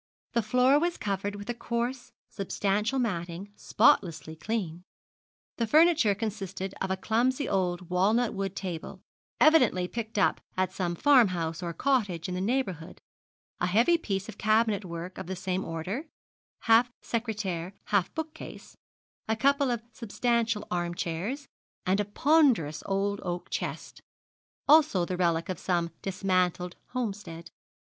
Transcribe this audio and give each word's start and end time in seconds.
The 0.33 0.41
floor 0.41 0.79
was 0.79 0.97
covered 0.97 1.35
with 1.35 1.47
a 1.47 1.53
coarse, 1.53 2.11
substantial 2.27 2.97
matting, 2.97 3.51
spotlessly 3.55 4.35
clean. 4.35 4.81
The 5.57 5.67
furniture 5.67 6.15
consisted 6.15 6.73
of 6.81 6.89
a 6.89 6.97
clumsy 6.97 7.47
old 7.47 7.91
walnut 7.91 8.33
wood 8.33 8.55
table, 8.55 9.03
evidently 9.39 9.87
picked 9.87 10.17
up 10.17 10.41
at 10.57 10.73
some 10.73 10.95
farmhouse 10.95 11.61
or 11.61 11.71
cottage 11.71 12.27
in 12.27 12.33
the 12.33 12.41
neighbourhood, 12.41 12.99
a 13.59 13.67
heavy 13.67 13.95
piece 13.95 14.27
of 14.27 14.39
cabinet 14.39 14.83
work 14.83 15.19
of 15.19 15.27
the 15.27 15.35
same 15.35 15.63
order, 15.63 16.07
half 16.61 16.91
secretaire 17.03 17.73
half 17.93 18.11
bookcase, 18.15 18.75
a 19.27 19.35
couple 19.35 19.69
of 19.69 19.83
substantial 19.93 20.67
arm 20.71 20.95
chairs, 20.95 21.47
and 21.85 21.99
a 21.99 22.05
ponderous 22.05 22.81
old 22.87 23.21
oak 23.23 23.51
chest 23.51 24.01
also 24.67 25.05
the 25.05 25.15
relic 25.15 25.47
of 25.47 25.59
some 25.59 25.91
dismantled 26.01 26.75
homestead. 26.87 27.51